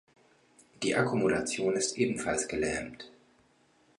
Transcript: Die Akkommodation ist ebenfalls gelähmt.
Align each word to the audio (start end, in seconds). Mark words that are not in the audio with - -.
Die 0.81 0.95
Akkommodation 0.95 1.75
ist 1.75 1.95
ebenfalls 1.95 2.47
gelähmt. 2.47 3.07